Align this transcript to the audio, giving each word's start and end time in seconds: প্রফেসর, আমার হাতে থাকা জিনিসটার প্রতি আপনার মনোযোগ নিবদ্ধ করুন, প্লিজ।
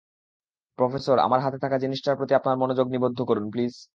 প্রফেসর, 0.79 1.17
আমার 1.19 1.39
হাতে 1.39 1.57
থাকা 1.57 1.77
জিনিসটার 1.77 2.15
প্রতি 2.15 2.33
আপনার 2.35 2.55
মনোযোগ 2.57 2.87
নিবদ্ধ 2.89 3.19
করুন, 3.21 3.45
প্লিজ। 3.51 3.73